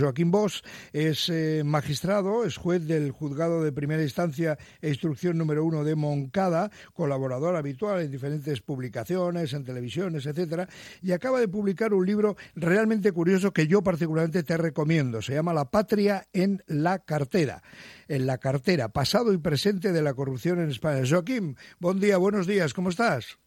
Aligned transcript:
Joaquín 0.00 0.30
Bosch 0.30 0.62
es 0.92 1.28
eh, 1.28 1.62
magistrado, 1.64 2.44
es 2.44 2.56
juez 2.56 2.86
del 2.86 3.10
juzgado 3.10 3.62
de 3.62 3.72
primera 3.72 4.02
instancia 4.02 4.58
e 4.80 4.88
instrucción 4.88 5.38
número 5.38 5.64
uno 5.64 5.84
de 5.84 5.94
Moncada, 5.94 6.70
colaborador 6.94 7.56
habitual 7.56 8.00
en 8.00 8.10
diferentes 8.10 8.60
publicaciones, 8.60 9.52
en 9.52 9.64
televisiones, 9.64 10.26
etcétera, 10.26 10.68
y 11.02 11.12
acaba 11.12 11.40
de 11.40 11.48
publicar 11.48 11.92
un 11.92 12.06
libro 12.06 12.36
realmente 12.54 13.12
curioso 13.12 13.52
que 13.52 13.66
yo 13.66 13.82
particularmente 13.82 14.42
te 14.42 14.56
recomiendo. 14.56 15.22
Se 15.22 15.34
llama 15.34 15.52
La 15.52 15.70
patria 15.70 16.26
en 16.32 16.62
la 16.66 17.00
cartera. 17.00 17.62
En 18.08 18.26
la 18.26 18.38
cartera, 18.38 18.88
pasado 18.88 19.32
y 19.32 19.38
presente 19.38 19.92
de 19.92 20.02
la 20.02 20.14
corrupción 20.14 20.60
en 20.60 20.70
España. 20.70 21.02
Joaquín, 21.08 21.56
buen 21.78 22.00
día, 22.00 22.16
buenos 22.16 22.46
días, 22.46 22.74
¿cómo 22.74 22.90
estás? 22.90 23.38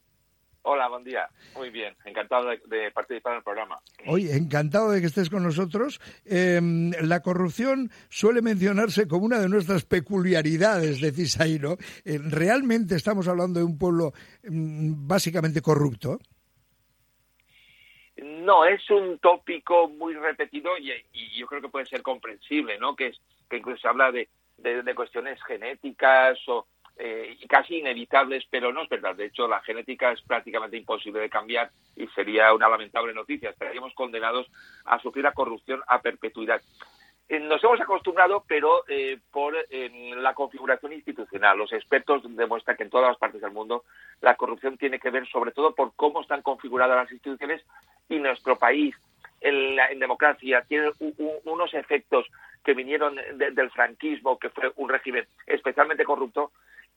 Hola, 0.63 0.87
buen 0.89 1.03
día. 1.03 1.27
Muy 1.55 1.71
bien, 1.71 1.95
encantado 2.05 2.49
de, 2.49 2.91
participar 2.91 3.33
en 3.33 3.37
el 3.37 3.43
programa. 3.43 3.79
Oye, 4.05 4.35
encantado 4.35 4.91
de 4.91 5.01
que 5.01 5.07
estés 5.07 5.29
con 5.29 5.41
nosotros. 5.41 5.99
Em, 6.23 6.91
la 7.01 7.21
corrupción 7.21 7.89
suele 8.09 8.43
mencionarse 8.43 9.07
como 9.07 9.25
una 9.25 9.39
de 9.39 9.49
nuestras 9.49 9.85
peculiaridades, 9.85 11.01
decís 11.01 11.39
ahí, 11.39 11.57
¿no? 11.57 11.77
Eh, 12.05 12.19
¿Realmente 12.23 12.95
estamos 12.95 13.27
hablando 13.27 13.59
de 13.59 13.65
un 13.65 13.79
pueblo 13.79 14.13
em, 14.43 15.07
básicamente 15.07 15.61
corrupto? 15.61 16.19
No, 18.17 18.63
es 18.65 18.87
un 18.91 19.17
tópico 19.17 19.87
muy 19.89 20.13
repetido 20.13 20.77
y, 20.77 20.91
yo 21.39 21.47
creo 21.47 21.61
que 21.61 21.69
puede 21.69 21.87
ser 21.87 22.03
comprensible, 22.03 22.77
¿no? 22.77 22.95
Que, 22.95 23.13
que 23.49 23.57
incluso 23.57 23.81
se 23.81 23.87
habla 23.87 24.11
de, 24.11 24.29
de 24.57 24.95
cuestiones 24.95 25.39
genéticas 25.43 26.37
o 26.47 26.67
eh, 27.03 27.35
casi 27.49 27.79
inevitables, 27.79 28.45
pero 28.51 28.71
no 28.71 28.83
es 28.83 28.89
verdad. 28.89 29.15
De 29.15 29.25
hecho, 29.25 29.47
la 29.47 29.59
genética 29.61 30.11
es 30.11 30.21
prácticamente 30.21 30.77
imposible 30.77 31.19
de 31.19 31.31
cambiar 31.31 31.71
y 31.95 32.05
sería 32.09 32.53
una 32.53 32.69
lamentable 32.69 33.11
noticia. 33.11 33.49
Estaríamos 33.49 33.91
condenados 33.95 34.45
a 34.85 34.99
sufrir 34.99 35.23
la 35.23 35.33
corrupción 35.33 35.81
a 35.87 35.99
perpetuidad. 35.99 36.61
Eh, 37.27 37.39
nos 37.39 37.63
hemos 37.63 37.81
acostumbrado, 37.81 38.43
pero 38.47 38.83
eh, 38.87 39.17
por 39.31 39.55
la 39.71 40.35
configuración 40.35 40.93
institucional. 40.93 41.57
Los 41.57 41.73
expertos 41.73 42.21
demuestran 42.35 42.77
que 42.77 42.83
en 42.83 42.91
todas 42.91 43.07
las 43.07 43.17
partes 43.17 43.41
del 43.41 43.51
mundo 43.51 43.83
la 44.21 44.35
corrupción 44.35 44.77
tiene 44.77 44.99
que 44.99 45.09
ver 45.09 45.27
sobre 45.27 45.53
todo 45.53 45.73
por 45.73 45.93
cómo 45.95 46.21
están 46.21 46.43
configuradas 46.43 46.97
las 46.97 47.11
instituciones 47.11 47.65
y 48.09 48.19
nuestro 48.19 48.57
país 48.57 48.95
en, 49.39 49.75
la, 49.75 49.89
en 49.89 49.97
democracia 49.97 50.63
tiene 50.67 50.91
unos 51.45 51.73
efectos 51.73 52.27
que 52.63 52.75
vinieron 52.75 53.15
del 53.15 53.71
franquismo, 53.71 54.37
que 54.37 54.49
fue 54.49 54.71
un 54.75 54.87
régimen 54.87 55.25
especialmente 55.47 56.03
corrupto, 56.03 56.51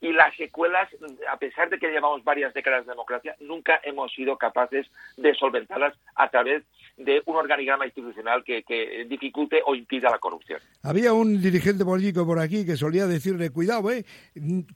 y 0.05 0.13
las 0.13 0.37
secuelas, 0.37 0.87
a 1.33 1.39
pesar 1.39 1.71
de 1.71 1.79
que 1.79 1.89
llevamos 1.89 2.23
varias 2.23 2.53
décadas 2.53 2.85
de 2.85 2.93
democracia, 2.93 3.35
nunca 3.41 3.81
hemos 3.83 4.13
sido 4.13 4.37
capaces 4.37 4.87
de 5.17 5.35
solventarlas 5.35 5.95
a 6.15 6.29
través 6.29 6.63
de 6.99 7.23
un 7.25 7.37
organigrama 7.37 7.87
institucional 7.87 8.45
que, 8.45 8.63
dificulte 9.09 9.63
o 9.65 9.75
impida 9.75 10.11
la 10.11 10.19
corrupción. 10.19 10.61
Había 10.83 11.15
un 11.15 11.41
dirigente 11.41 11.87
político 11.87 12.27
por 12.27 12.39
aquí 12.39 12.67
que 12.67 12.77
solía 12.77 13.07
decirle, 13.07 13.49
cuidado, 13.49 13.91
eh, 13.91 14.05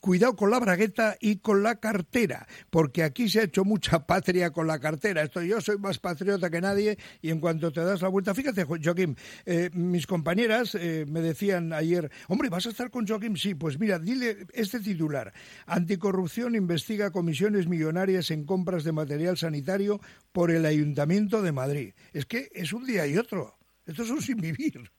cuidado 0.00 0.34
con 0.34 0.50
la 0.50 0.60
bragueta 0.60 1.16
y 1.20 1.40
con 1.40 1.62
la 1.62 1.78
cartera, 1.78 2.46
porque 2.70 3.02
aquí 3.02 3.28
se 3.28 3.40
ha 3.40 3.44
hecho 3.44 3.64
mucha 3.64 4.06
patria 4.06 4.50
con 4.50 4.66
la 4.66 4.78
cartera. 4.78 5.22
Esto 5.22 5.42
yo 5.42 5.60
soy 5.60 5.76
más 5.76 5.98
patriota 5.98 6.48
que 6.48 6.62
nadie 6.62 6.96
y 7.20 7.30
en 7.30 7.38
cuanto 7.38 7.70
te 7.70 7.84
das 7.84 8.00
la 8.00 8.08
vuelta, 8.08 8.34
fíjate, 8.34 8.64
Joaquín, 8.64 9.14
eh, 9.44 9.68
mis 9.74 10.06
compañeras 10.06 10.74
eh, 10.74 11.04
me 11.06 11.20
decían 11.20 11.74
ayer, 11.74 12.10
hombre, 12.28 12.48
¿vas 12.48 12.64
a 12.64 12.70
estar 12.70 12.90
con 12.90 13.06
Joaquín? 13.06 13.36
Sí, 13.36 13.54
pues 13.54 13.78
mira, 13.78 13.98
dile 13.98 14.46
este 14.54 14.80
titular 14.80 15.17
Anticorrupción 15.66 16.54
investiga 16.54 17.12
comisiones 17.12 17.66
millonarias 17.66 18.30
en 18.30 18.46
compras 18.46 18.84
de 18.84 18.92
material 18.92 19.36
sanitario 19.36 20.00
por 20.32 20.50
el 20.50 20.64
Ayuntamiento 20.66 21.42
de 21.42 21.52
Madrid. 21.52 21.94
Es 22.12 22.26
que 22.26 22.48
es 22.52 22.72
un 22.72 22.84
día 22.86 23.06
y 23.06 23.16
otro. 23.16 23.54
Esto 23.86 24.02
es 24.02 24.10
un 24.10 24.20
sin 24.20 24.36
vivir. 24.36 24.90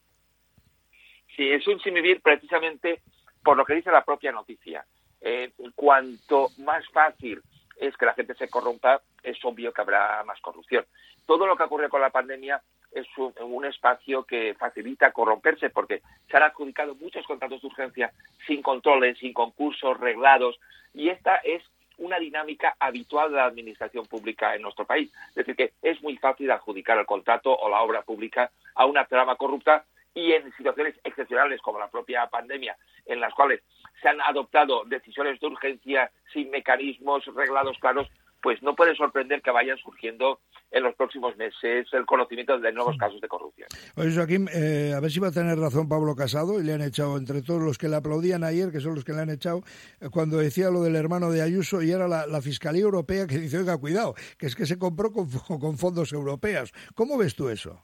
Sí, 1.35 1.49
es 1.49 1.67
un 1.67 1.79
sin 1.79 1.93
vivir 1.93 2.21
precisamente 2.21 3.01
por 3.43 3.55
lo 3.55 3.65
que 3.65 3.75
dice 3.75 3.91
la 3.91 4.03
propia 4.03 4.31
noticia. 4.31 4.85
Eh, 5.21 5.51
cuanto 5.75 6.49
más 6.57 6.87
fácil 6.89 7.41
es 7.77 7.95
que 7.97 8.05
la 8.05 8.13
gente 8.13 8.35
se 8.35 8.49
corrompa, 8.49 9.01
es 9.23 9.37
obvio 9.43 9.71
que 9.71 9.81
habrá 9.81 10.23
más 10.23 10.39
corrupción. 10.41 10.85
Todo 11.25 11.47
lo 11.47 11.55
que 11.55 11.63
ocurre 11.63 11.89
con 11.89 12.01
la 12.01 12.09
pandemia 12.09 12.61
es 12.91 13.07
un, 13.17 13.65
espacio 13.65 14.23
que 14.23 14.55
facilita 14.55 15.11
corromperse 15.11 15.69
porque 15.69 16.01
se 16.29 16.37
han 16.37 16.43
adjudicado 16.43 16.95
muchos 16.95 17.25
contratos 17.25 17.61
de 17.61 17.67
urgencia 17.67 18.11
sin 18.47 18.61
controles, 18.61 19.17
sin 19.19 19.33
concursos 19.33 19.99
reglados 19.99 20.59
y 20.93 21.09
esta 21.09 21.35
es 21.37 21.61
una 21.97 22.17
dinámica 22.17 22.75
habitual 22.79 23.29
de 23.29 23.37
la 23.37 23.45
administración 23.45 24.05
pública 24.05 24.55
en 24.55 24.61
nuestro 24.61 24.85
país. 24.85 25.11
Es 25.29 25.35
decir, 25.35 25.55
que 25.55 25.73
es 25.81 26.01
muy 26.01 26.17
fácil 26.17 26.49
adjudicar 26.49 26.97
el 26.97 27.05
contrato 27.05 27.53
o 27.53 27.69
la 27.69 27.81
obra 27.81 28.01
pública 28.01 28.49
a 28.75 28.85
una 28.85 29.05
trama 29.05 29.35
corrupta 29.35 29.85
y 30.13 30.31
en 30.31 30.51
situaciones 30.55 30.95
excepcionales 31.03 31.61
como 31.61 31.77
la 31.77 31.89
propia 31.89 32.25
pandemia, 32.27 32.77
en 33.05 33.19
las 33.19 33.33
cuales 33.33 33.61
se 34.01 34.09
han 34.09 34.21
adoptado 34.21 34.85
decisiones 34.85 35.39
de 35.39 35.47
urgencia 35.47 36.09
sin 36.33 36.49
mecanismos 36.49 37.25
reglados 37.35 37.77
claros, 37.79 38.07
pues 38.41 38.61
no 38.61 38.75
puede 38.75 38.95
sorprender 38.95 39.41
que 39.41 39.51
vayan 39.51 39.77
surgiendo 39.77 40.39
en 40.71 40.83
los 40.83 40.95
próximos 40.95 41.35
meses 41.37 41.87
el 41.91 42.05
conocimiento 42.05 42.57
de 42.59 42.71
nuevos 42.71 42.97
casos 42.97 43.19
de 43.21 43.27
corrupción. 43.27 43.67
Oye, 43.95 44.13
Joaquín, 44.13 44.47
eh, 44.53 44.93
a 44.95 44.99
ver 44.99 45.11
si 45.11 45.19
va 45.19 45.29
a 45.29 45.31
tener 45.31 45.57
razón 45.57 45.89
Pablo 45.89 46.15
Casado 46.15 46.59
y 46.59 46.63
le 46.63 46.73
han 46.73 46.81
echado 46.81 47.17
entre 47.17 47.41
todos 47.41 47.61
los 47.61 47.77
que 47.77 47.89
le 47.89 47.95
aplaudían 47.95 48.43
ayer, 48.43 48.71
que 48.71 48.79
son 48.79 48.95
los 48.95 49.03
que 49.03 49.13
le 49.13 49.21
han 49.21 49.29
echado, 49.29 49.61
eh, 49.99 50.09
cuando 50.11 50.37
decía 50.37 50.69
lo 50.69 50.81
del 50.81 50.95
hermano 50.95 51.31
de 51.31 51.41
Ayuso 51.41 51.81
y 51.81 51.91
era 51.91 52.07
la, 52.07 52.39
Fiscalía 52.39 52.83
Europea 52.83 53.27
que 53.27 53.37
dice, 53.37 53.57
oiga, 53.57 53.77
cuidado, 53.77 54.13
que 54.37 54.45
es 54.45 54.55
que 54.55 54.65
se 54.65 54.79
compró 54.79 55.11
con, 55.11 55.27
con 55.59 55.77
fondos 55.77 56.13
europeos. 56.13 56.71
¿Cómo 56.95 57.17
ves 57.17 57.35
tú 57.35 57.49
eso? 57.49 57.83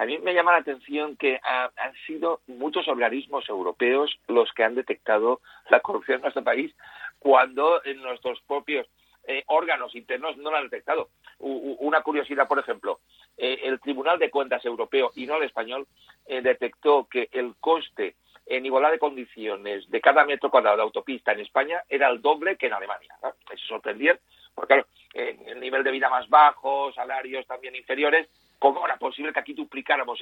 A 0.00 0.06
mí 0.06 0.16
me 0.18 0.32
llama 0.32 0.52
la 0.52 0.58
atención 0.60 1.14
que 1.16 1.38
han 1.44 1.92
sido 2.06 2.40
muchos 2.46 2.88
organismos 2.88 3.46
europeos 3.50 4.18
los 4.28 4.50
que 4.54 4.64
han 4.64 4.74
detectado 4.74 5.42
la 5.68 5.80
corrupción 5.80 6.16
en 6.16 6.22
nuestro 6.22 6.42
país 6.42 6.74
cuando 7.20 7.84
en 7.84 8.02
nuestros 8.02 8.40
propios 8.48 8.88
eh, 9.24 9.44
órganos 9.46 9.94
internos 9.94 10.36
no 10.38 10.50
lo 10.50 10.56
han 10.56 10.64
detectado. 10.64 11.10
una 11.38 12.02
curiosidad, 12.02 12.48
por 12.48 12.58
ejemplo, 12.58 13.00
eh, 13.36 13.60
el 13.62 13.78
Tribunal 13.78 14.18
de 14.18 14.30
Cuentas 14.30 14.64
Europeo 14.64 15.12
y 15.14 15.26
no 15.26 15.36
el 15.36 15.44
español 15.44 15.86
eh, 16.26 16.40
detectó 16.42 17.06
que 17.06 17.28
el 17.32 17.54
coste 17.60 18.16
en 18.46 18.66
igualdad 18.66 18.90
de 18.90 18.98
condiciones 18.98 19.88
de 19.88 20.00
cada 20.00 20.24
metro 20.24 20.50
cuadrado 20.50 20.78
de 20.78 20.82
autopista 20.82 21.32
en 21.32 21.40
España 21.40 21.82
era 21.88 22.08
el 22.08 22.20
doble 22.20 22.56
que 22.56 22.66
en 22.66 22.72
Alemania. 22.72 23.14
¿no? 23.22 23.34
Eso 23.52 23.66
sorprendía, 23.66 24.18
porque 24.54 24.74
claro, 24.74 24.88
el 25.14 25.60
nivel 25.60 25.84
de 25.84 25.90
vida 25.92 26.08
más 26.08 26.28
bajo, 26.28 26.92
salarios 26.92 27.46
también 27.46 27.76
inferiores, 27.76 28.28
¿cómo 28.58 28.84
era 28.84 28.96
posible 28.96 29.32
que 29.32 29.40
aquí 29.40 29.52
duplicáramos 29.52 30.18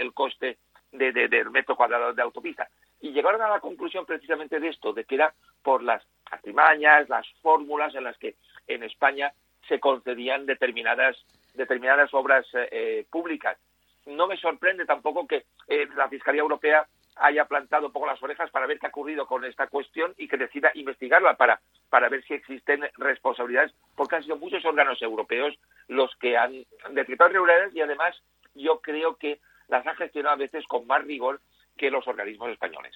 el, 0.00 0.12
coste 0.12 0.58
de, 0.90 1.12
del 1.12 1.50
metro 1.50 1.76
cuadrado 1.76 2.12
de 2.12 2.22
autopista? 2.22 2.68
Y 3.00 3.12
llegaron 3.12 3.42
a 3.42 3.48
la 3.48 3.60
conclusión 3.60 4.04
precisamente 4.06 4.58
de 4.58 4.68
esto, 4.68 4.92
de 4.92 5.04
que 5.04 5.14
era 5.14 5.34
por 5.62 5.82
las 5.82 6.02
artimañas, 6.30 7.08
las 7.08 7.26
fórmulas 7.42 7.94
en 7.94 8.04
las 8.04 8.18
que 8.18 8.36
en 8.66 8.82
España 8.82 9.32
se 9.68 9.78
concedían 9.78 10.46
determinadas, 10.46 11.16
determinadas 11.54 12.12
obras 12.14 12.46
eh, 12.54 12.68
eh, 12.70 13.06
públicas. 13.10 13.58
No 14.06 14.26
me 14.26 14.36
sorprende 14.36 14.86
tampoco 14.86 15.26
que 15.26 15.44
eh, 15.68 15.86
la 15.96 16.08
Fiscalía 16.08 16.40
Europea 16.40 16.86
haya 17.16 17.44
plantado 17.46 17.86
un 17.86 17.92
poco 17.92 18.06
las 18.06 18.22
orejas 18.22 18.50
para 18.50 18.66
ver 18.66 18.78
qué 18.78 18.86
ha 18.86 18.90
ocurrido 18.90 19.26
con 19.26 19.44
esta 19.44 19.66
cuestión 19.66 20.14
y 20.16 20.28
que 20.28 20.36
decida 20.36 20.70
investigarla 20.74 21.34
para, 21.34 21.60
para 21.90 22.08
ver 22.08 22.24
si 22.24 22.34
existen 22.34 22.88
responsabilidades, 22.96 23.74
porque 23.96 24.16
han 24.16 24.22
sido 24.22 24.36
muchos 24.36 24.64
órganos 24.64 25.02
europeos 25.02 25.58
los 25.88 26.14
que 26.16 26.36
han 26.36 26.64
detectado 26.90 27.30
irregularidades 27.30 27.74
y 27.74 27.80
además 27.80 28.16
yo 28.54 28.80
creo 28.80 29.16
que 29.16 29.40
las 29.68 29.86
han 29.86 29.96
gestionado 29.96 30.34
a 30.34 30.38
veces 30.38 30.64
con 30.66 30.86
más 30.86 31.04
rigor 31.04 31.40
que 31.78 31.90
los 31.90 32.06
organismos 32.06 32.50
españoles. 32.50 32.92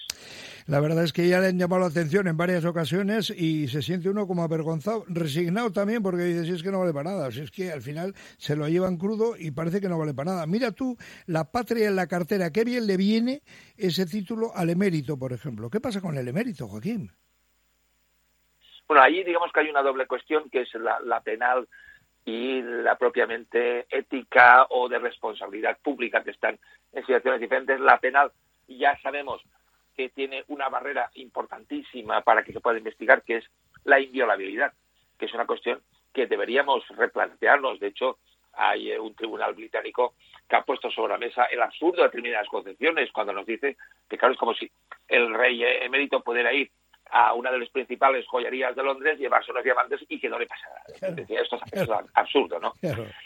La 0.67 0.79
verdad 0.79 1.03
es 1.03 1.11
que 1.11 1.27
ya 1.27 1.39
le 1.39 1.47
han 1.47 1.57
llamado 1.57 1.81
la 1.81 1.87
atención 1.87 2.27
en 2.27 2.37
varias 2.37 2.63
ocasiones 2.65 3.31
y 3.31 3.67
se 3.67 3.81
siente 3.81 4.09
uno 4.09 4.27
como 4.27 4.43
avergonzado, 4.43 5.05
resignado 5.07 5.71
también 5.71 6.03
porque 6.03 6.23
dice, 6.23 6.45
si 6.45 6.51
es 6.51 6.61
que 6.61 6.69
no 6.69 6.79
vale 6.79 6.93
para 6.93 7.09
nada, 7.09 7.31
si 7.31 7.41
es 7.41 7.49
que 7.49 7.71
al 7.71 7.81
final 7.81 8.13
se 8.37 8.55
lo 8.55 8.67
llevan 8.67 8.97
crudo 8.97 9.35
y 9.37 9.49
parece 9.49 9.81
que 9.81 9.89
no 9.89 9.97
vale 9.97 10.13
para 10.13 10.31
nada. 10.31 10.45
Mira 10.45 10.71
tú, 10.71 10.95
la 11.25 11.45
patria 11.45 11.87
en 11.87 11.95
la 11.95 12.07
cartera, 12.07 12.51
qué 12.51 12.63
bien 12.63 12.85
le 12.85 12.97
viene 12.97 13.41
ese 13.77 14.05
título 14.05 14.51
al 14.53 14.69
emérito, 14.69 15.17
por 15.17 15.33
ejemplo. 15.33 15.69
¿Qué 15.71 15.79
pasa 15.79 15.99
con 15.99 16.15
el 16.17 16.27
emérito, 16.27 16.67
Joaquín? 16.67 17.09
Bueno, 18.87 19.01
ahí 19.01 19.23
digamos 19.23 19.51
que 19.51 19.61
hay 19.61 19.69
una 19.69 19.81
doble 19.81 20.05
cuestión 20.05 20.49
que 20.49 20.61
es 20.61 20.73
la, 20.75 20.99
la 20.99 21.21
penal 21.21 21.67
y 22.25 22.61
la 22.61 22.95
propiamente 22.95 23.85
ética 23.89 24.67
o 24.69 24.87
de 24.87 24.99
responsabilidad 24.99 25.77
pública 25.81 26.23
que 26.23 26.31
están 26.31 26.57
en 26.91 27.01
situaciones 27.05 27.41
diferentes. 27.41 27.79
La 27.79 27.99
penal 27.99 28.31
ya 28.77 28.97
sabemos 29.01 29.41
que 29.95 30.09
tiene 30.09 30.43
una 30.47 30.69
barrera 30.69 31.09
importantísima 31.15 32.21
para 32.21 32.43
que 32.43 32.53
se 32.53 32.59
pueda 32.59 32.77
investigar, 32.77 33.23
que 33.23 33.37
es 33.37 33.45
la 33.83 33.99
inviolabilidad, 33.99 34.73
que 35.17 35.25
es 35.25 35.33
una 35.33 35.45
cuestión 35.45 35.81
que 36.13 36.27
deberíamos 36.27 36.87
replantearnos. 36.89 37.79
De 37.79 37.87
hecho, 37.87 38.17
hay 38.53 38.91
eh, 38.91 38.99
un 38.99 39.15
tribunal 39.15 39.53
británico 39.53 40.15
que 40.47 40.55
ha 40.55 40.63
puesto 40.63 40.89
sobre 40.91 41.13
la 41.13 41.19
mesa 41.19 41.45
el 41.45 41.61
absurdo 41.61 41.97
de 41.97 42.03
determinadas 42.03 42.47
concepciones 42.47 43.11
cuando 43.11 43.33
nos 43.33 43.45
dice 43.45 43.77
que, 44.09 44.17
claro, 44.17 44.33
es 44.33 44.39
como 44.39 44.53
si 44.53 44.69
el 45.07 45.33
rey 45.33 45.63
emérito 45.63 46.21
pudiera 46.21 46.53
ir 46.53 46.71
a 47.15 47.31
una 47.35 47.51
de 47.51 47.59
las 47.59 47.69
principales 47.69 48.25
joyerías 48.25 48.75
de 48.75 48.81
Londres, 48.81 49.19
llevarse 49.19 49.51
unos 49.51 49.63
diamantes 49.63 50.03
y 50.09 50.19
que 50.19 50.29
no 50.29 50.39
le 50.39 50.47
pasa 50.47 50.67
nada. 50.67 51.25
esto, 51.29 51.59
es, 51.71 51.87
absurdo, 52.15 52.59
¿no? 52.59 52.73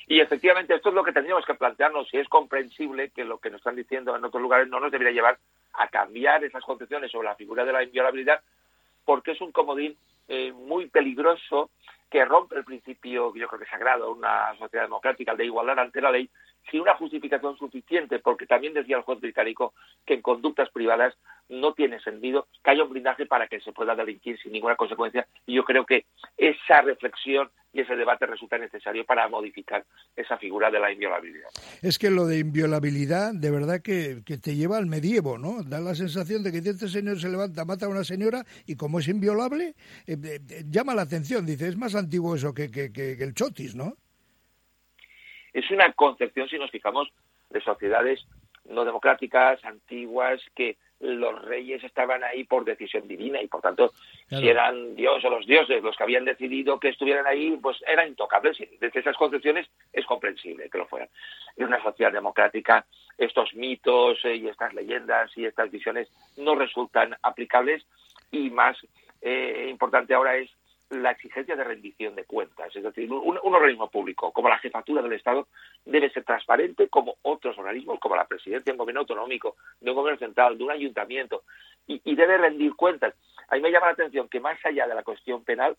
Y 0.07 0.19
efectivamente 0.19 0.75
esto 0.75 0.89
es 0.89 0.95
lo 0.95 1.05
que 1.05 1.13
tendríamos 1.13 1.45
que 1.45 1.53
plantearnos, 1.53 2.09
si 2.09 2.17
es 2.17 2.27
comprensible 2.27 3.11
que 3.11 3.23
lo 3.23 3.37
que 3.37 3.49
nos 3.49 3.59
están 3.59 3.77
diciendo 3.77 4.13
en 4.13 4.25
otros 4.25 4.43
lugares 4.43 4.67
no 4.67 4.81
nos 4.81 4.91
debería 4.91 5.13
llevar 5.13 5.37
a 5.73 5.87
cambiar 5.87 6.43
esas 6.43 6.65
concepciones 6.65 7.09
sobre 7.09 7.29
la 7.29 7.35
figura 7.35 7.63
de 7.63 7.71
la 7.71 7.83
inviolabilidad, 7.83 8.41
porque 9.05 9.31
es 9.31 9.39
un 9.39 9.53
comodín 9.53 9.95
eh, 10.27 10.51
muy 10.51 10.87
peligroso 10.87 11.69
que 12.09 12.25
rompe 12.25 12.57
el 12.57 12.65
principio, 12.65 13.33
yo 13.35 13.47
creo 13.47 13.59
que 13.61 13.67
sagrado, 13.67 14.11
una 14.11 14.53
sociedad 14.57 14.83
democrática, 14.83 15.33
de 15.33 15.45
igualdad 15.45 15.79
ante 15.79 16.01
la 16.01 16.11
ley, 16.11 16.29
sin 16.69 16.81
una 16.81 16.95
justificación 16.95 17.57
suficiente, 17.57 18.19
porque 18.19 18.45
también 18.45 18.73
decía 18.73 18.97
el 18.97 19.03
juez 19.03 19.19
británico 19.19 19.73
que 20.05 20.15
en 20.15 20.21
conductas 20.21 20.69
privadas 20.69 21.13
no 21.49 21.73
tiene 21.73 21.99
sentido 22.01 22.47
que 22.63 22.71
haya 22.71 22.83
un 22.83 22.89
blindaje 22.89 23.25
para 23.25 23.47
que 23.47 23.61
se 23.61 23.71
pueda 23.71 23.95
delinquir 23.95 24.37
sin 24.39 24.51
ninguna 24.51 24.75
consecuencia. 24.75 25.27
Y 25.45 25.55
yo 25.55 25.63
creo 25.63 25.85
que 25.85 26.05
esa 26.37 26.81
reflexión 26.81 27.49
y 27.73 27.81
ese 27.81 27.95
debate 27.95 28.25
resulta 28.25 28.57
necesario 28.57 29.05
para 29.05 29.27
modificar 29.29 29.85
esa 30.15 30.37
figura 30.37 30.71
de 30.71 30.79
la 30.79 30.91
inviolabilidad. 30.91 31.49
Es 31.81 31.99
que 31.99 32.09
lo 32.09 32.25
de 32.25 32.39
inviolabilidad, 32.39 33.33
de 33.33 33.51
verdad 33.51 33.81
que, 33.81 34.23
te 34.41 34.55
lleva 34.55 34.77
al 34.77 34.87
medievo, 34.87 35.37
¿no? 35.37 35.63
Da 35.63 35.79
la 35.79 35.93
sensación 35.93 36.43
de 36.43 36.51
que 36.51 36.57
este 36.57 36.87
señor 36.87 37.19
se 37.19 37.29
levanta, 37.29 37.65
mata 37.65 37.85
a 37.85 37.89
una 37.89 38.03
señora 38.03 38.43
y 38.65 38.75
como 38.75 38.99
es 38.99 39.07
inviolable, 39.07 39.75
eh, 40.07 40.17
eh, 40.17 40.39
llama 40.69 40.95
la 40.95 41.03
atención. 41.03 41.45
Dice, 41.45 41.67
es 41.67 41.77
más 41.77 41.95
antiguo 41.95 42.35
eso 42.35 42.53
que, 42.53 42.71
que, 42.71 42.91
que 42.91 43.11
el 43.23 43.33
chotis, 43.33 43.75
¿no? 43.75 43.95
Es 45.57 45.71
una 45.71 45.91
concepción, 45.93 46.47
si 46.47 46.59
nos 46.59 46.69
fijamos, 46.69 47.11
de 47.49 47.59
sociedades 47.61 48.23
no 48.65 48.85
democráticas, 48.85 49.63
antiguas, 49.65 50.39
que 50.55 50.77
los 50.99 51.41
reyes 51.45 51.83
estaban 51.83 52.23
ahí 52.23 52.43
por 52.43 52.63
decisión 52.63 53.07
divina 53.07 53.41
y 53.41 53.47
por 53.47 53.61
tanto 53.61 53.91
si 54.29 54.47
eran 54.47 54.95
Dios 54.95 55.23
o 55.25 55.29
los 55.29 55.47
dioses 55.47 55.81
los 55.81 55.95
que 55.95 56.03
habían 56.03 56.25
decidido 56.25 56.79
que 56.79 56.89
estuvieran 56.89 57.25
ahí 57.25 57.57
pues 57.61 57.77
eran 57.87 58.07
intocables 58.07 58.57
desde 58.79 58.99
esas 58.99 59.15
concepciones 59.15 59.67
es 59.93 60.05
comprensible 60.05 60.69
que 60.69 60.77
lo 60.77 60.87
fueran. 60.87 61.09
En 61.55 61.67
una 61.67 61.81
sociedad 61.81 62.11
democrática 62.11 62.85
estos 63.17 63.53
mitos 63.55 64.19
eh, 64.25 64.35
y 64.35 64.47
estas 64.47 64.73
leyendas 64.75 65.31
y 65.35 65.45
estas 65.45 65.71
visiones 65.71 66.07
no 66.35 66.53
resultan 66.53 67.15
aplicables 67.23 67.83
y 68.31 68.51
más 68.51 68.77
eh, 69.21 69.67
importante 69.69 70.13
ahora 70.13 70.35
es 70.37 70.51
la 70.89 71.11
exigencia 71.11 71.55
de 71.55 71.63
rendición 71.63 72.15
de 72.15 72.25
cuentas. 72.25 72.73
Es 72.75 72.83
decir, 72.83 73.11
un, 73.11 73.37
organismo 73.37 73.89
público 73.89 74.31
como 74.31 74.49
la 74.49 74.59
jefatura 74.59 75.01
del 75.01 75.13
Estado 75.13 75.47
debe 75.85 76.09
ser 76.09 76.23
transparente 76.23 76.87
como 76.87 77.15
otros 77.23 77.57
organismos, 77.57 77.99
como 77.99 78.15
la 78.15 78.27
presidencia 78.27 78.65
de 78.65 78.71
un 78.71 78.77
gobierno 78.77 79.01
autonómico, 79.01 79.55
de 79.81 79.89
un 79.89 79.97
gobierno 79.97 80.19
central, 80.19 80.57
de 80.57 80.63
un 80.63 80.71
ayuntamiento, 80.71 81.43
y, 81.87 82.15
debe 82.15 82.37
rendir 82.37 82.75
cuentas. 82.75 83.13
A 83.47 83.55
mí 83.55 83.61
me 83.61 83.71
llama 83.71 83.87
la 83.87 83.93
atención 83.93 84.27
que 84.27 84.39
más 84.39 84.57
allá 84.65 84.87
de 84.87 84.95
la 84.95 85.03
cuestión 85.03 85.43
penal, 85.43 85.77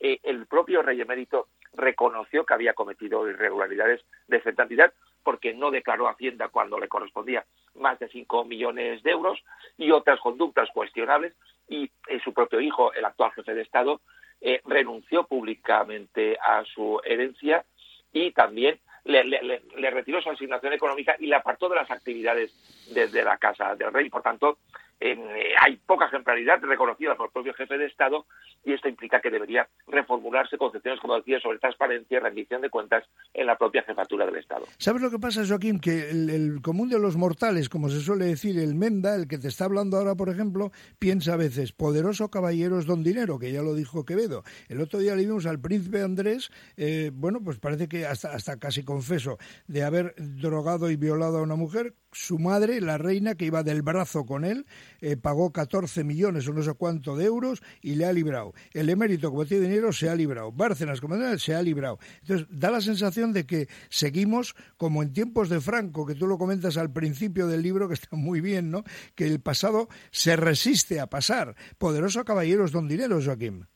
eh, 0.00 0.18
el 0.22 0.46
propio 0.46 0.82
rey 0.82 1.00
emérito 1.00 1.48
reconoció 1.74 2.44
que 2.44 2.54
había 2.54 2.72
cometido 2.72 3.28
irregularidades 3.28 4.04
de 4.26 4.40
cierta 4.40 4.62
entidad 4.62 4.92
porque 5.22 5.54
no 5.54 5.70
declaró 5.70 6.08
Hacienda 6.08 6.48
cuando 6.48 6.78
le 6.78 6.88
correspondía 6.88 7.44
más 7.74 7.98
de 7.98 8.08
5 8.08 8.44
millones 8.44 9.02
de 9.02 9.10
euros 9.10 9.42
y 9.76 9.90
otras 9.90 10.20
conductas 10.20 10.68
cuestionables 10.72 11.34
y 11.68 11.90
eh, 12.08 12.20
su 12.22 12.32
propio 12.32 12.60
hijo, 12.60 12.92
el 12.92 13.04
actual 13.04 13.32
jefe 13.32 13.54
de 13.54 13.62
Estado, 13.62 14.00
eh, 14.46 14.60
renunció 14.66 15.24
públicamente 15.26 16.36
a 16.38 16.62
su 16.66 17.00
herencia 17.02 17.64
y 18.12 18.30
también 18.32 18.78
le, 19.04 19.90
retiró 19.90 20.20
su 20.20 20.28
asignación 20.28 20.74
económica 20.74 21.16
y 21.18 21.28
le 21.28 21.36
apartó 21.36 21.70
de 21.70 21.76
las 21.76 21.90
actividades 21.90 22.52
desde 22.92 23.24
la 23.24 23.38
Casa 23.38 23.74
del 23.74 23.90
Rey. 23.90 24.10
Por 24.10 24.20
tanto, 24.20 24.58
eh, 25.06 25.54
hay 25.60 25.76
poca 25.76 26.06
ejemplaridad 26.06 26.62
reconocida 26.62 27.14
por 27.14 27.26
el 27.26 27.32
propio 27.32 27.52
jefe 27.52 27.76
de 27.76 27.84
Estado 27.84 28.24
y 28.64 28.72
esto 28.72 28.88
implica 28.88 29.20
que 29.20 29.30
debería 29.30 29.68
reformularse 29.86 30.56
concepciones, 30.56 30.98
como 30.98 31.16
decía, 31.16 31.38
sobre 31.40 31.58
transparencia 31.58 32.16
y 32.16 32.20
rendición 32.20 32.62
de 32.62 32.70
cuentas 32.70 33.04
en 33.34 33.46
la 33.46 33.58
propia 33.58 33.82
jefatura 33.82 34.24
del 34.24 34.36
Estado. 34.36 34.64
¿Sabes 34.78 35.02
lo 35.02 35.10
que 35.10 35.18
pasa, 35.18 35.42
Joaquín? 35.46 35.78
Que 35.78 36.08
el, 36.08 36.62
común 36.62 36.88
de 36.88 36.98
los 36.98 37.18
mortales, 37.18 37.68
como 37.68 37.90
se 37.90 38.00
suele 38.00 38.24
decir, 38.24 38.58
el 38.58 38.74
Menda, 38.74 39.14
el 39.14 39.28
que 39.28 39.36
te 39.36 39.48
está 39.48 39.66
hablando 39.66 39.98
ahora, 39.98 40.14
por 40.14 40.30
ejemplo, 40.30 40.70
piensa 40.98 41.34
a 41.34 41.36
veces, 41.36 41.72
poderoso 41.72 42.30
caballero 42.30 42.78
es 42.78 42.86
don 42.86 43.04
dinero, 43.04 43.38
que 43.38 43.52
ya 43.52 43.60
lo 43.60 43.74
dijo 43.74 44.06
Quevedo. 44.06 44.42
El 44.70 44.80
otro 44.80 45.00
día 45.00 45.14
le 45.14 45.26
vimos 45.26 45.44
al 45.44 45.60
príncipe 45.60 46.00
Andrés, 46.00 46.50
eh, 46.78 47.10
bueno, 47.12 47.40
pues 47.44 47.58
parece 47.58 47.88
que 47.88 48.06
hasta, 48.06 48.32
hasta 48.32 48.58
casi 48.58 48.84
confeso, 48.84 49.36
de 49.66 49.82
haber 49.82 50.14
drogado 50.16 50.90
y 50.90 50.96
violado 50.96 51.38
a 51.38 51.42
una 51.42 51.56
mujer, 51.56 51.92
su 52.14 52.38
madre, 52.38 52.80
la 52.80 52.98
reina, 52.98 53.34
que 53.34 53.44
iba 53.44 53.62
del 53.62 53.82
brazo 53.82 54.24
con 54.24 54.44
él, 54.44 54.66
eh, 55.00 55.16
pagó 55.16 55.52
14 55.52 56.04
millones 56.04 56.48
o 56.48 56.52
no 56.52 56.62
sé 56.62 56.72
cuánto 56.74 57.16
de 57.16 57.26
euros 57.26 57.62
y 57.82 57.96
le 57.96 58.06
ha 58.06 58.12
librado. 58.12 58.54
El 58.72 58.88
emérito, 58.88 59.30
como 59.30 59.44
tiene 59.44 59.68
dinero, 59.68 59.92
se 59.92 60.08
ha 60.08 60.14
librado. 60.14 60.52
Bárcenas, 60.52 61.00
como 61.00 61.16
tiene 61.16 61.38
se 61.38 61.54
ha 61.54 61.62
librado. 61.62 61.98
Entonces, 62.22 62.46
da 62.50 62.70
la 62.70 62.80
sensación 62.80 63.32
de 63.32 63.46
que 63.46 63.68
seguimos 63.88 64.54
como 64.76 65.02
en 65.02 65.12
tiempos 65.12 65.48
de 65.48 65.60
Franco, 65.60 66.06
que 66.06 66.14
tú 66.14 66.26
lo 66.26 66.38
comentas 66.38 66.76
al 66.76 66.92
principio 66.92 67.46
del 67.46 67.62
libro, 67.62 67.88
que 67.88 67.94
está 67.94 68.16
muy 68.16 68.40
bien, 68.40 68.70
¿no? 68.70 68.84
Que 69.14 69.26
el 69.26 69.40
pasado 69.40 69.88
se 70.10 70.36
resiste 70.36 71.00
a 71.00 71.06
pasar. 71.06 71.54
Poderoso 71.78 72.24
caballeros 72.24 72.72
don 72.72 72.88
dinero, 72.88 73.18
Joaquín. 73.22 73.66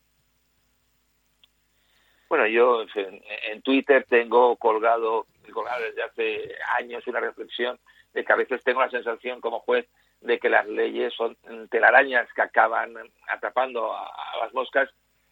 Bueno, 2.28 2.46
yo 2.46 2.82
en, 2.94 3.62
Twitter 3.62 4.04
tengo 4.08 4.56
colgado, 4.56 5.26
colgado 5.52 5.82
desde 5.84 6.02
hace 6.02 6.54
años 6.78 7.06
una 7.06 7.20
reflexión 7.20 7.78
de 8.12 8.24
que 8.24 8.32
a 8.32 8.36
veces 8.36 8.62
tengo 8.64 8.80
la 8.80 8.90
sensación 8.90 9.40
como 9.40 9.60
juez 9.60 9.86
de 10.20 10.38
que 10.38 10.48
las 10.48 10.66
leyes 10.66 11.14
son 11.14 11.36
telarañas 11.70 12.32
que 12.32 12.42
acaban 12.42 12.94
atrapando 13.28 13.92
a, 13.92 14.10
las 14.42 14.52
moscas 14.52 14.90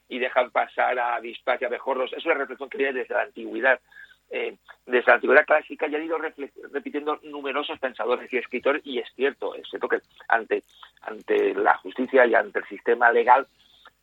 y 0.08 0.18
dejan 0.18 0.50
pasar 0.50 0.98
a 0.98 1.16
avispas 1.16 1.60
y 1.60 1.64
a. 1.64 1.68
Es 1.68 2.24
una 2.24 2.34
reflexión 2.34 2.68
que 2.68 2.78
viene 2.78 3.00
desde 3.00 3.14
la 3.14 3.22
antigüedad. 3.22 3.80
Eh, 4.28 4.56
desde 4.86 5.06
la 5.06 5.14
antigüedad 5.14 5.46
clásica 5.46 5.86
ya 5.86 5.98
han 5.98 6.04
ido 6.04 6.18
repitiendo 6.18 7.20
numerosos 7.22 7.78
pensadores 7.78 8.32
y 8.32 8.38
escritores 8.38 8.82
y 8.84 8.98
es 8.98 9.08
cierto, 9.14 9.54
es 9.54 9.68
cierto 9.68 9.88
que 9.88 10.00
ante, 10.26 10.64
ante 11.02 11.54
la 11.54 11.76
justicia 11.78 12.26
y 12.26 12.34
ante 12.34 12.58
el 12.58 12.64
sistema 12.66 13.12
legal 13.12 13.46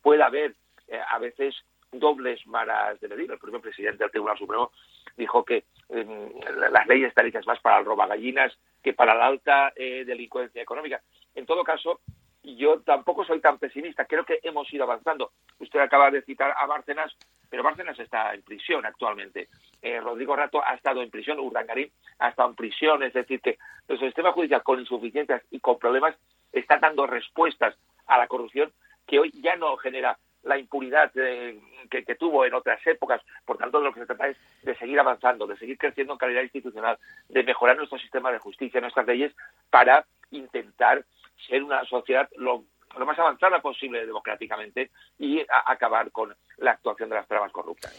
puede 0.00 0.22
haber 0.22 0.54
eh, 0.88 0.98
a 1.10 1.18
veces 1.18 1.54
dobles 1.98 2.46
maras 2.46 3.00
de 3.00 3.08
medir. 3.08 3.30
El 3.30 3.38
primer 3.38 3.60
presidente 3.60 4.04
del 4.04 4.10
Tribunal 4.10 4.38
Supremo 4.38 4.72
dijo 5.16 5.44
que 5.44 5.64
eh, 5.88 6.30
las 6.70 6.86
leyes 6.86 7.08
están 7.08 7.26
hechas 7.26 7.46
más 7.46 7.60
para 7.60 7.78
el 7.78 7.84
roba 7.84 8.06
gallinas 8.06 8.56
que 8.82 8.92
para 8.92 9.14
la 9.14 9.26
alta 9.26 9.72
eh, 9.76 10.04
delincuencia 10.04 10.62
económica. 10.62 11.00
En 11.34 11.46
todo 11.46 11.64
caso, 11.64 12.00
yo 12.44 12.80
tampoco 12.80 13.24
soy 13.24 13.40
tan 13.40 13.58
pesimista. 13.58 14.04
Creo 14.04 14.24
que 14.24 14.40
hemos 14.42 14.70
ido 14.72 14.84
avanzando. 14.84 15.32
Usted 15.58 15.80
acaba 15.80 16.10
de 16.10 16.22
citar 16.22 16.54
a 16.56 16.66
Bárcenas, 16.66 17.16
pero 17.48 17.62
Bárcenas 17.62 17.98
está 17.98 18.34
en 18.34 18.42
prisión 18.42 18.84
actualmente. 18.84 19.48
Eh, 19.80 20.00
Rodrigo 20.00 20.36
Rato 20.36 20.62
ha 20.64 20.74
estado 20.74 21.02
en 21.02 21.10
prisión, 21.10 21.38
Urdangarín 21.38 21.90
ha 22.18 22.28
estado 22.28 22.50
en 22.50 22.54
prisión. 22.54 23.02
Es 23.02 23.14
decir, 23.14 23.40
que 23.40 23.58
nuestro 23.88 24.08
sistema 24.08 24.32
judicial 24.32 24.62
con 24.62 24.80
insuficiencias 24.80 25.42
y 25.50 25.60
con 25.60 25.78
problemas 25.78 26.14
está 26.52 26.78
dando 26.78 27.06
respuestas 27.06 27.74
a 28.06 28.18
la 28.18 28.26
corrupción 28.26 28.72
que 29.06 29.18
hoy 29.18 29.30
ya 29.42 29.56
no 29.56 29.76
genera 29.76 30.18
la 30.44 30.58
impunidad 30.58 31.10
eh, 31.16 31.58
que, 31.90 32.14
tuvo 32.14 32.44
en 32.44 32.54
otras 32.54 32.84
épocas. 32.86 33.20
Por 33.44 33.58
tanto, 33.58 33.80
lo 33.80 33.92
que 33.92 34.00
se 34.00 34.06
trata 34.06 34.28
es 34.28 34.36
de 34.62 34.76
seguir 34.76 34.98
avanzando, 34.98 35.46
de 35.46 35.56
seguir 35.56 35.78
creciendo 35.78 36.12
en 36.12 36.18
calidad 36.18 36.42
institucional, 36.42 36.98
de 37.28 37.42
mejorar 37.42 37.76
nuestro 37.76 37.98
sistema 37.98 38.30
de 38.30 38.38
justicia, 38.38 38.80
nuestras 38.80 39.06
leyes, 39.06 39.34
para 39.70 40.06
intentar 40.30 41.04
ser 41.48 41.62
una 41.62 41.84
sociedad 41.84 42.28
lo 42.36 42.64
más 43.04 43.18
avanzada 43.18 43.60
posible 43.60 44.06
democráticamente 44.06 44.90
y 45.18 45.44
acabar 45.66 46.12
con 46.12 46.34
la 46.58 46.72
actuación 46.72 47.08
de 47.08 47.16
las 47.16 47.26
tramas 47.26 47.52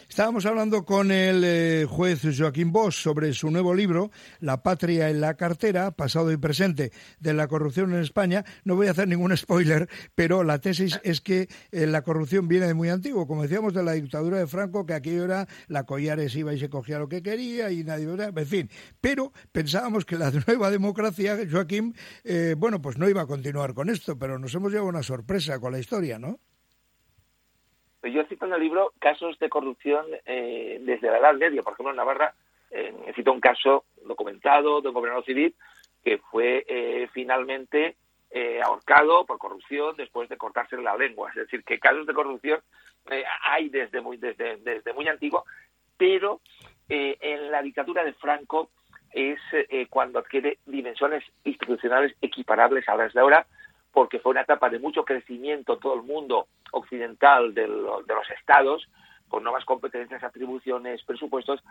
Estábamos 0.09 0.45
hablando 0.45 0.85
con 0.85 1.11
el 1.11 1.43
eh, 1.43 1.85
juez 1.89 2.21
Joaquín 2.37 2.71
Bosch 2.71 2.95
sobre 2.95 3.33
su 3.33 3.51
nuevo 3.51 3.73
libro, 3.73 4.11
La 4.39 4.63
patria 4.63 5.09
en 5.09 5.21
la 5.21 5.35
cartera, 5.35 5.91
pasado 5.91 6.31
y 6.31 6.37
presente 6.37 6.91
de 7.19 7.33
la 7.33 7.47
corrupción 7.47 7.93
en 7.93 8.01
España. 8.01 8.45
No 8.63 8.75
voy 8.75 8.87
a 8.87 8.91
hacer 8.91 9.07
ningún 9.07 9.35
spoiler, 9.35 9.89
pero 10.15 10.43
la 10.43 10.59
tesis 10.59 10.99
es 11.03 11.21
que 11.21 11.49
eh, 11.71 11.87
la 11.87 12.01
corrupción 12.01 12.47
viene 12.47 12.67
de 12.67 12.73
muy 12.73 12.89
antiguo. 12.89 13.27
Como 13.27 13.43
decíamos, 13.43 13.73
de 13.73 13.83
la 13.83 13.93
dictadura 13.93 14.37
de 14.37 14.47
Franco, 14.47 14.85
que 14.85 14.93
aquí 14.93 15.11
era 15.11 15.47
la 15.67 15.83
Collares 15.85 16.35
iba 16.35 16.53
y 16.53 16.59
se 16.59 16.69
cogía 16.69 16.99
lo 16.99 17.09
que 17.09 17.21
quería 17.21 17.71
y 17.71 17.83
nadie... 17.83 18.05
En 18.05 18.45
fin, 18.45 18.69
pero 19.01 19.33
pensábamos 19.51 20.05
que 20.05 20.15
la 20.15 20.31
nueva 20.47 20.69
democracia, 20.69 21.37
Joaquín, 21.49 21.95
eh, 22.23 22.55
bueno, 22.57 22.81
pues 22.81 22.97
no 22.97 23.09
iba 23.09 23.23
a 23.23 23.27
continuar 23.27 23.73
con 23.73 23.89
esto, 23.89 24.17
pero 24.17 24.37
nos 24.39 24.53
hemos 24.55 24.71
llevado 24.71 24.89
una 24.89 25.03
sorpresa 25.03 25.59
con 25.59 25.71
la 25.71 25.79
historia, 25.79 26.19
¿no? 26.19 26.39
Yo 28.11 28.25
cito 28.25 28.45
en 28.45 28.53
el 28.53 28.61
libro 28.61 28.93
casos 28.99 29.37
de 29.39 29.49
corrupción 29.49 30.05
eh, 30.25 30.79
desde 30.81 31.09
la 31.09 31.17
Edad 31.17 31.33
Media. 31.35 31.63
Por 31.63 31.73
ejemplo, 31.73 31.91
en 31.91 31.97
Navarra 31.97 32.33
eh, 32.71 32.93
cito 33.15 33.31
un 33.31 33.39
caso 33.39 33.85
documentado 34.03 34.81
de 34.81 34.89
un 34.89 34.93
gobernador 34.93 35.23
civil 35.23 35.55
que 36.03 36.17
fue 36.17 36.65
eh, 36.67 37.07
finalmente 37.13 37.95
eh, 38.31 38.59
ahorcado 38.61 39.25
por 39.25 39.37
corrupción 39.37 39.95
después 39.95 40.27
de 40.29 40.37
cortarse 40.37 40.75
la 40.77 40.97
lengua. 40.97 41.29
Es 41.29 41.35
decir, 41.35 41.63
que 41.63 41.79
casos 41.79 42.05
de 42.05 42.13
corrupción 42.13 42.59
hay 43.43 43.69
desde 43.69 44.01
muy, 44.01 44.17
desde, 44.17 44.57
desde 44.57 44.93
muy 44.93 45.07
antiguo, 45.07 45.45
pero 45.95 46.41
en 46.89 47.51
la 47.51 47.61
dictadura 47.61 48.03
de 48.03 48.13
Franco 48.13 48.71
es 49.11 49.39
cuando 49.89 50.19
adquiere 50.19 50.57
dimensiones 50.65 51.23
institucionales 51.43 52.15
equiparables 52.19 52.89
a 52.89 52.95
las 52.95 53.13
de 53.13 53.21
ahora 53.21 53.45
porque 53.91 54.19
fue 54.19 54.31
una 54.31 54.41
etapa 54.41 54.69
de 54.69 54.79
mucho 54.79 55.05
crecimiento 55.05 55.77
todo 55.77 55.93
el 55.93 56.01
mundo 56.01 56.47
occidental 56.75 57.53
de, 57.53 57.61
de 57.61 57.67
los 58.13 58.29
estados, 58.37 58.87
con 59.27 59.43
nuevas 59.43 59.65
competencias, 59.65 60.23
atribuciones, 60.23 61.03
presupuestos, 61.03 61.61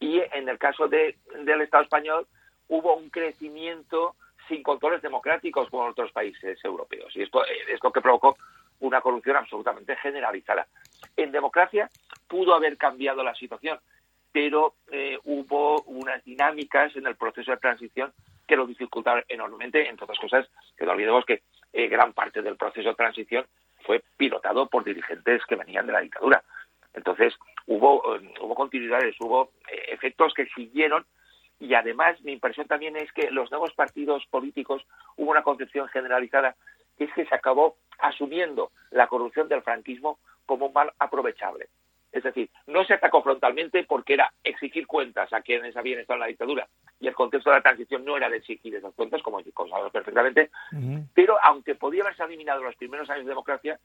y 0.00 0.20
en 0.32 0.48
el 0.48 0.58
caso 0.58 0.86
de, 0.88 1.16
del 1.44 1.62
Estado 1.62 1.84
español 1.84 2.26
hubo 2.68 2.94
un 2.96 3.10
crecimiento 3.10 4.16
sin 4.48 4.62
controles 4.62 5.02
democráticos 5.02 5.68
como 5.70 5.84
en 5.84 5.90
otros 5.90 6.12
países 6.12 6.62
europeos. 6.64 7.14
Y 7.16 7.22
esto 7.22 7.44
es 7.44 7.82
lo 7.82 7.90
que 7.90 8.00
provocó 8.00 8.36
una 8.80 9.00
corrupción 9.00 9.36
absolutamente 9.36 9.96
generalizada. 9.96 10.66
En 11.16 11.32
democracia 11.32 11.90
pudo 12.28 12.54
haber 12.54 12.76
cambiado 12.76 13.22
la 13.22 13.34
situación, 13.34 13.78
pero 14.32 14.74
eh, 14.90 15.18
hubo 15.24 15.82
unas 15.82 16.22
dinámicas 16.24 16.94
en 16.96 17.06
el 17.06 17.16
proceso 17.16 17.52
de 17.52 17.56
transición 17.56 18.12
que 18.46 18.56
lo 18.56 18.66
dificultaron 18.66 19.24
enormemente. 19.28 19.88
Entre 19.88 20.04
otras 20.04 20.18
cosas, 20.18 20.46
que 20.76 20.84
no 20.84 20.92
olvidemos 20.92 21.24
que 21.24 21.42
eh, 21.72 21.88
gran 21.88 22.12
parte 22.12 22.42
del 22.42 22.56
proceso 22.56 22.90
de 22.90 22.94
transición 22.94 23.46
fue 23.84 24.02
pilotado 24.16 24.66
por 24.66 24.84
dirigentes 24.84 25.44
que 25.46 25.56
venían 25.56 25.86
de 25.86 25.92
la 25.92 26.00
dictadura. 26.00 26.42
Entonces, 26.94 27.34
hubo, 27.66 28.16
eh, 28.16 28.34
hubo 28.40 28.54
continuidades, 28.54 29.16
hubo 29.20 29.50
efectos 29.88 30.32
que 30.34 30.46
siguieron 30.46 31.04
y 31.60 31.74
además 31.74 32.20
mi 32.22 32.32
impresión 32.32 32.66
también 32.66 32.96
es 32.96 33.10
que 33.12 33.30
los 33.30 33.50
nuevos 33.50 33.72
partidos 33.74 34.24
políticos 34.26 34.84
hubo 35.16 35.30
una 35.30 35.42
concepción 35.42 35.88
generalizada 35.88 36.56
que 36.98 37.04
es 37.04 37.12
que 37.12 37.26
se 37.26 37.34
acabó 37.34 37.76
asumiendo 37.98 38.70
la 38.90 39.06
corrupción 39.06 39.48
del 39.48 39.62
franquismo 39.62 40.18
como 40.46 40.66
un 40.66 40.72
mal 40.72 40.92
aprovechable. 40.98 41.68
Es 42.14 42.22
decir, 42.22 42.48
no 42.68 42.84
se 42.84 42.94
atacó 42.94 43.24
frontalmente 43.24 43.82
porque 43.82 44.14
era 44.14 44.32
exigir 44.44 44.86
cuentas 44.86 45.32
a 45.32 45.42
quienes 45.42 45.76
habían 45.76 45.98
estado 45.98 46.18
en 46.18 46.20
la 46.20 46.26
dictadura. 46.28 46.68
Y 47.00 47.08
el 47.08 47.14
contexto 47.14 47.50
de 47.50 47.56
la 47.56 47.62
transición 47.62 48.04
no 48.04 48.16
era 48.16 48.30
de 48.30 48.36
exigir 48.36 48.72
esas 48.72 48.94
cuentas, 48.94 49.20
como 49.20 49.42
sabemos 49.42 49.90
perfectamente, 49.90 50.50
pero 51.12 51.36
aunque 51.42 51.74
podía 51.74 52.04
haberse 52.04 52.22
eliminado 52.22 52.60
en 52.60 52.66
los 52.66 52.76
primeros 52.76 53.10
años 53.10 53.24
de 53.24 53.30
democracia, 53.30 53.80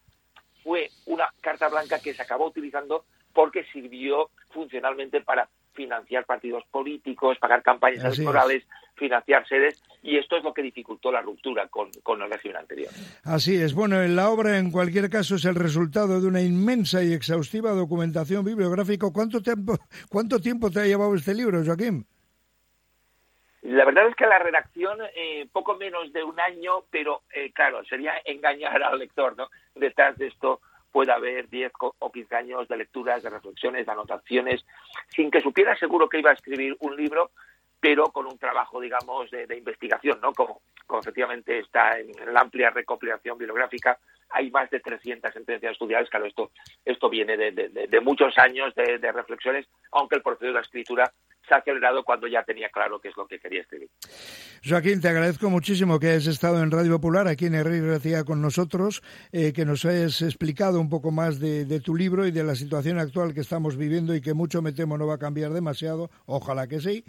fue 0.64 0.90
una 1.08 1.28
carta 1.42 1.70
blanca 1.70 2.00
que 2.00 2.14
se 2.14 2.22
acabó 2.22 2.46
utilizando 2.46 3.06
porque 3.34 3.64
sirvió 3.74 4.30
funcionalmente 4.52 5.22
para 5.22 5.50
financiar 5.80 6.26
partidos 6.26 6.66
políticos, 6.72 7.38
pagar 7.40 7.64
campañas 7.64 8.04
electorales, 8.04 8.66
financiar 8.96 9.48
sedes, 9.48 9.82
y 10.04 10.18
esto 10.18 10.36
es 10.36 10.44
lo 10.44 10.54
que 10.54 10.62
dificultó 10.62 11.10
la 11.10 11.22
ruptura 11.22 11.70
con, 11.70 11.90
con 12.04 12.22
el 12.22 12.30
régimen 12.30 12.58
anterior. 12.58 12.92
Así 13.24 13.56
es. 13.56 13.74
Bueno, 13.74 14.02
en 14.02 14.18
la 14.18 14.30
obra, 14.30 14.58
en 14.58 14.72
cualquier 14.72 15.10
caso, 15.10 15.36
es 15.36 15.46
el 15.46 15.56
resultado 15.56 16.20
de 16.20 16.28
una 16.28 16.42
inmensa 16.42 17.02
y 17.02 17.14
exhaustiva 17.14 17.72
documentación 17.72 18.44
bibliográfica. 18.44 19.08
¿Cuánto 19.14 19.42
tiempo, 19.42 19.78
cuánto 20.10 20.42
tiempo 20.42 20.70
te 20.70 20.82
ha 20.82 20.86
llevado 20.86 21.16
este 21.16 21.34
libro, 21.34 21.64
Joaquín? 21.64 22.06
La 23.62 23.86
verdad 23.86 24.10
es 24.10 24.16
que 24.16 24.26
la 24.26 24.40
redacción, 24.40 24.98
eh, 25.16 25.48
poco 25.54 25.78
menos 25.78 26.12
de 26.12 26.26
un 26.26 26.38
año, 26.42 26.84
pero 26.92 27.22
eh, 27.34 27.54
claro, 27.54 27.86
sería 27.86 28.14
engañar 28.26 28.84
al 28.84 29.00
lector, 29.00 29.38
¿no? 29.38 29.48
Detrás 29.76 30.18
de 30.18 30.28
esto 30.28 30.60
puede 30.92 31.12
haber 31.12 31.50
10 31.50 31.72
o 32.00 32.12
15 32.12 32.36
años 32.36 32.68
de 32.68 32.78
lecturas, 32.78 33.24
de 33.24 33.30
reflexiones, 33.30 33.86
de 33.86 33.92
anotaciones, 33.92 34.66
sin 35.10 35.32
que 35.32 35.42
supiera 35.42 35.76
seguro 35.78 36.10
que 36.10 36.20
iba 36.20 36.32
a 36.32 36.34
escribir 36.34 36.76
un 36.80 36.96
libro, 36.96 37.32
pero 37.80 38.12
con 38.12 38.26
un 38.26 38.38
trabajo, 38.38 38.80
digamos, 38.82 39.32
de, 39.32 39.56
investigación, 39.56 40.20
¿no? 40.22 40.34
Como, 40.34 40.62
efectivamente 41.00 41.60
está 41.60 42.00
en, 42.00 42.12
la 42.34 42.42
amplia 42.42 42.72
recopilación 42.72 43.38
bibliográfica, 43.38 43.98
hay 44.32 44.52
más 44.52 44.70
de 44.70 44.80
300 44.80 45.34
sentencias 45.34 45.72
estudiadas, 45.72 46.10
claro, 46.10 46.26
esto, 46.26 46.52
esto 46.86 47.10
viene 47.10 47.38
de, 47.38 47.52
de 47.52 48.02
muchos 48.02 48.38
años 48.38 48.76
de, 48.76 49.12
reflexiones, 49.12 49.68
aunque 49.92 50.16
el 50.16 50.22
proceso 50.22 50.48
de 50.48 50.54
la 50.54 50.62
escritura 50.62 51.12
se 51.50 51.56
ha 51.56 51.58
acelerado 51.58 52.04
cuando 52.04 52.28
ya 52.28 52.44
tenía 52.44 52.70
claro 52.70 53.00
qué 53.02 53.10
es 53.10 53.18
lo 53.18 53.28
que 53.28 53.40
quería 53.40 53.62
escribir. 53.62 53.90
Joaquín, 54.64 55.02
te 55.02 55.08
agradezco 55.08 55.50
muchísimo 55.50 56.00
que 56.00 56.10
hayas 56.10 56.28
estado 56.28 56.62
en 56.62 56.70
Radio 56.70 56.92
Popular, 56.92 57.28
aquí 57.28 57.48
en 57.48 57.56
Herrera 57.56 57.88
García 57.88 58.24
con 58.24 58.42
nosotros, 58.42 59.02
eh, 59.32 59.52
que 59.54 59.66
nos 59.66 59.84
hayas 59.86 60.22
explicado 60.22 60.80
un 60.80 60.90
poco 60.90 61.12
más 61.12 61.40
de, 61.40 61.80
tu 61.80 61.96
libro 61.96 62.28
y 62.28 62.32
de 62.32 62.44
la 62.44 62.56
situación 62.56 63.00
actual 63.00 63.34
que 63.34 63.40
estamos 63.40 63.78
viviendo 63.78 64.14
y 64.14 64.22
que 64.22 64.34
mucho 64.34 64.62
me 64.62 64.74
temo 64.74 64.98
no 64.98 65.08
va 65.08 65.16
a 65.16 65.18
cambiar 65.18 65.54
demasiado, 65.54 66.12
ojalá 66.26 66.68
que 66.68 66.82
sí. 66.82 67.04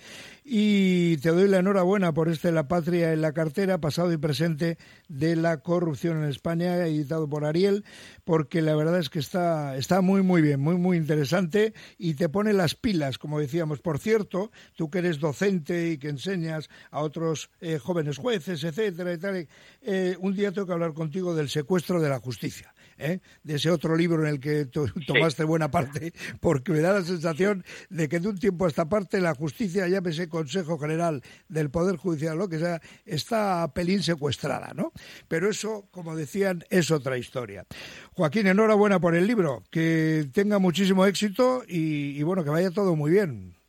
Y 0.44 1.18
te 1.18 1.30
doy 1.30 1.48
la 1.48 1.58
enhorabuena 1.58 2.12
por 2.12 2.28
este 2.28 2.52
La 2.52 2.68
Patria 2.68 3.12
en 3.12 3.20
la 3.20 3.32
cartera, 3.32 3.78
pasado 3.78 4.12
y 4.12 4.16
presente 4.16 4.78
de 5.08 5.36
la 5.36 5.58
corrupción 5.58 6.22
en 6.22 6.30
España, 6.30 6.76
editado 6.86 7.28
por 7.28 7.44
Ariel, 7.44 7.84
porque 8.24 8.62
la 8.62 8.76
verdad 8.76 8.98
es 8.98 9.10
que 9.10 9.18
está, 9.18 9.76
está 9.76 10.00
muy, 10.00 10.22
muy 10.22 10.40
bien, 10.40 10.60
muy, 10.60 10.76
muy 10.76 10.96
interesante 10.96 11.74
y 11.98 12.14
te 12.14 12.28
pone 12.28 12.52
las 12.52 12.74
pilas, 12.74 13.18
como 13.18 13.40
decíamos. 13.40 13.80
Por 13.80 13.98
cierto, 13.98 14.29
tú 14.30 14.90
que 14.90 14.98
eres 14.98 15.18
docente 15.18 15.90
y 15.90 15.98
que 15.98 16.08
enseñas 16.08 16.68
a 16.90 17.00
otros 17.00 17.50
eh, 17.60 17.78
jóvenes 17.78 18.18
jueces, 18.18 18.64
etcétera, 18.64 19.12
y 19.12 19.18
tal, 19.18 19.48
eh, 19.82 20.16
un 20.20 20.34
día 20.34 20.52
tengo 20.52 20.66
que 20.66 20.72
hablar 20.72 20.94
contigo 20.94 21.34
del 21.34 21.48
secuestro 21.48 22.00
de 22.00 22.08
la 22.08 22.20
justicia. 22.20 22.72
¿eh? 23.00 23.20
de 23.42 23.54
ese 23.54 23.70
otro 23.70 23.96
libro 23.96 24.22
en 24.22 24.34
el 24.34 24.40
que 24.40 24.66
tomaste 24.66 25.44
buena 25.44 25.70
parte, 25.70 26.12
porque 26.40 26.72
me 26.72 26.80
da 26.80 26.92
la 26.92 27.02
sensación 27.02 27.64
de 27.88 28.08
que 28.08 28.20
de 28.20 28.28
un 28.28 28.38
tiempo 28.38 28.64
a 28.64 28.68
esta 28.68 28.88
parte 28.88 29.20
la 29.20 29.34
justicia, 29.34 29.88
llámese 29.88 30.28
Consejo 30.28 30.78
General 30.78 31.22
del 31.48 31.70
Poder 31.70 31.96
Judicial, 31.96 32.38
lo 32.38 32.48
que 32.48 32.58
sea, 32.58 32.80
está 33.04 33.72
pelín 33.72 34.02
secuestrada, 34.02 34.72
¿no? 34.74 34.92
Pero 35.28 35.48
eso, 35.48 35.88
como 35.90 36.14
decían, 36.14 36.64
es 36.70 36.90
otra 36.90 37.18
historia. 37.18 37.66
Joaquín, 38.12 38.46
enhorabuena 38.46 39.00
por 39.00 39.14
el 39.14 39.26
libro, 39.26 39.64
que 39.70 40.28
tenga 40.32 40.58
muchísimo 40.58 41.06
éxito 41.06 41.62
y 41.66 42.22
bueno, 42.22 42.44
que 42.44 42.50
vaya 42.50 42.70
todo 42.70 42.94
muy 42.96 43.10
bien. 43.10 43.59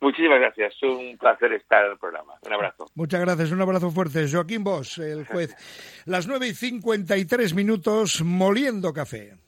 Muchísimas 0.00 0.38
gracias, 0.38 0.74
un 0.82 1.16
placer 1.18 1.52
estar 1.54 1.84
en 1.84 1.92
el 1.92 1.98
programa. 1.98 2.34
Un 2.46 2.52
abrazo. 2.52 2.86
Muchas 2.94 3.20
gracias, 3.20 3.50
un 3.50 3.60
abrazo 3.60 3.90
fuerte. 3.90 4.30
Joaquín 4.30 4.62
Bosch, 4.62 4.98
el 4.98 5.26
juez. 5.26 5.56
Las 6.06 6.28
nueve 6.28 6.48
y 6.48 6.54
53 6.54 7.54
minutos, 7.54 8.22
moliendo 8.22 8.92
café. 8.92 9.38